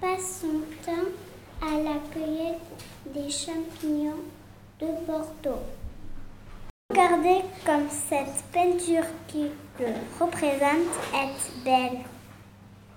[0.00, 1.10] passe son temps
[1.60, 2.60] à la cueillette
[3.12, 4.22] des champignons
[4.78, 5.62] de Bordeaux.
[6.90, 9.46] Regardez comme cette peinture qui
[9.80, 9.86] le
[10.20, 11.98] représente est belle.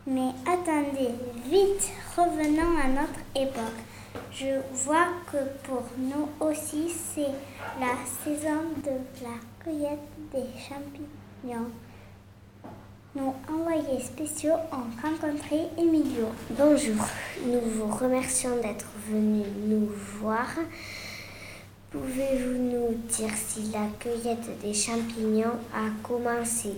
[0.06, 1.16] Mais attendez,
[1.50, 3.81] vite, revenons à notre époque.
[4.31, 7.33] Je vois que pour nous aussi, c'est
[7.80, 8.91] la saison de
[9.23, 9.99] la cueillette
[10.33, 11.67] des champignons.
[13.16, 16.27] Nos envoyés spéciaux ont rencontré Emilio.
[16.49, 16.95] Bonjour,
[17.45, 20.47] nous vous remercions d'être venus nous voir.
[21.91, 26.73] Pouvez-vous nous dire si la cueillette des champignons a commencé?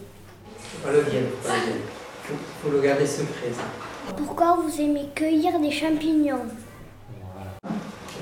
[0.83, 1.09] Pas le faut
[1.47, 1.73] pas le.
[2.23, 3.51] Faut, faut le garder secret.
[3.51, 4.13] ça.
[4.15, 6.45] Pourquoi vous aimez cueillir des champignons?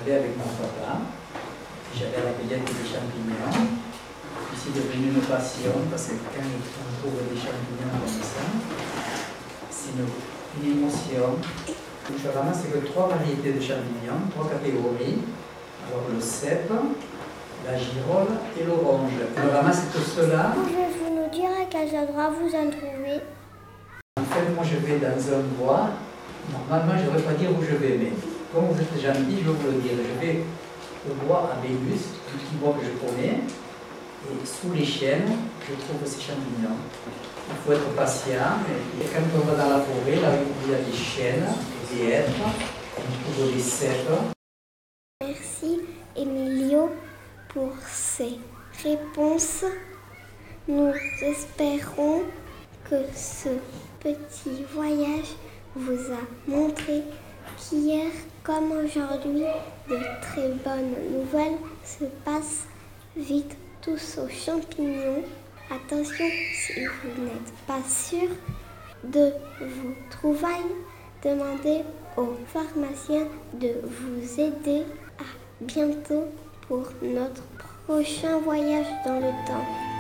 [0.06, 1.02] Avec mon papa,
[1.98, 3.58] j'allais à la cueillette des champignons.
[3.58, 8.46] Puis c'est devenu une passion parce que quand on trouve des champignons comme ça,
[9.72, 10.06] c'est une,
[10.62, 11.42] une émotion.
[11.42, 15.26] Donc, je ramasse que trois variétés de champignons, trois catégories.
[15.90, 16.72] Alors le cèpe,
[17.66, 18.30] la girole
[18.62, 19.10] et l'orange.
[19.36, 20.54] Je ramasse tout cela.
[20.54, 23.22] Pouvez-vous nous dire à quels endroits vous en trouvez
[24.22, 25.90] En fait, moi je vais dans un bois.
[26.54, 28.12] Normalement, je ne devrais pas dire où je vais, mais
[28.56, 29.92] comme vous êtes gentil, je vais vous le dire.
[29.98, 30.40] Je vais
[31.10, 32.00] au bois à Bébus,
[32.34, 35.28] un petit bois que je connais, et sous les chênes,
[35.68, 36.78] je trouve ces champignons.
[37.50, 38.64] Il faut être patient,
[39.00, 41.46] et quand on va dans la forêt, là où il y a des chênes,
[41.92, 42.32] des hêtres,
[42.98, 44.10] on trouve des cèpes.
[45.22, 45.82] Merci
[46.16, 46.92] Emilio
[47.50, 48.40] pour ces
[48.84, 49.66] réponses.
[50.68, 52.24] Nous espérons
[52.90, 53.50] que ce
[54.00, 55.36] petit voyage
[55.76, 57.04] vous a montré
[57.58, 58.12] qu'hier
[58.44, 59.46] comme aujourd'hui,
[59.90, 62.66] de très bonnes nouvelles se passent
[63.16, 65.24] vite tous aux champignons.
[65.72, 68.30] Attention, si vous n'êtes pas sûr
[69.04, 70.76] de vos trouvailles,
[71.24, 71.82] demandez
[72.18, 74.84] au pharmacien de vous aider.
[75.18, 75.24] À
[75.62, 76.26] bientôt
[76.68, 77.44] pour notre
[77.88, 79.95] prochain voyage dans le temps.